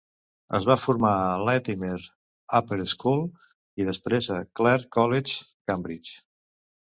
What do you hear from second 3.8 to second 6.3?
i després a Clare College, Cambridge.